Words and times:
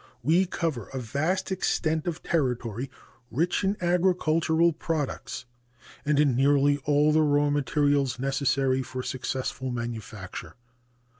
We 0.23 0.45
cover 0.47 0.87
a 0.87 0.99
vast 0.99 1.51
extent 1.51 2.07
of 2.07 2.23
territory 2.23 2.89
rich 3.29 3.63
in 3.63 3.77
agricultural 3.79 4.73
products 4.73 5.45
and 6.03 6.19
in 6.19 6.35
nearly 6.35 6.79
all 6.85 7.11
the 7.13 7.21
raw 7.21 7.51
materials 7.51 8.17
necessary 8.17 8.81
for 8.81 9.03
successful 9.03 9.69
manufacture. 9.69 10.55